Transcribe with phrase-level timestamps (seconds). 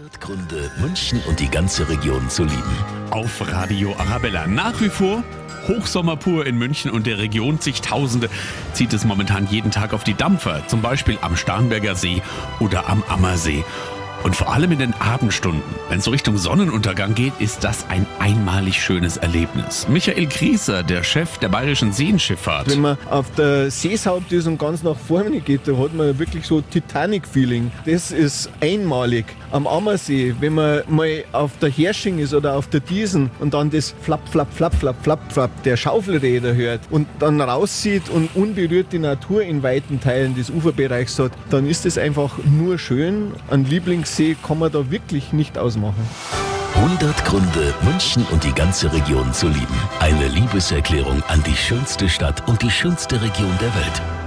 [0.00, 2.84] 100 Gründe, München und die ganze Region zu lieben.
[3.10, 4.46] Auf Radio Arabella.
[4.46, 5.22] Nach wie vor
[5.68, 7.60] Hochsommer pur in München und der Region.
[7.60, 8.30] Zigtausende
[8.72, 10.66] zieht es momentan jeden Tag auf die Dampfer.
[10.68, 12.22] Zum Beispiel am Starnberger See
[12.60, 13.62] oder am Ammersee.
[14.22, 18.04] Und vor allem in den Abendstunden, wenn es so Richtung Sonnenuntergang geht, ist das ein
[18.18, 19.88] einmalig schönes Erlebnis.
[19.88, 22.68] Michael Grieser, der Chef der Bayerischen Seenschifffahrt.
[22.68, 26.46] Wenn man auf der Seeshaupt ist und ganz nach vorne geht, da hat man wirklich
[26.46, 27.72] so Titanic-Feeling.
[27.86, 29.24] Das ist einmalig.
[29.52, 33.70] Am Ammersee, wenn man mal auf der Hersching ist oder auf der Diesen und dann
[33.70, 38.92] das Flapp, Flapp, Flapp, Flapp, Flapp, Flapp der Schaufelräder hört und dann raussieht und unberührt
[38.92, 43.32] die Natur in weiten Teilen des Uferbereichs hat, dann ist es einfach nur schön.
[43.50, 43.70] Ein
[44.10, 46.08] Lieblingssee kann man da wirklich nicht ausmachen.
[46.74, 49.74] 100 Gründe, München und die ganze Region zu lieben.
[49.98, 54.19] Eine Liebeserklärung an die schönste Stadt und die schönste Region der Welt.